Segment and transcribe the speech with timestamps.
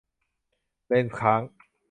[0.87, 1.41] เลนส์ค้าง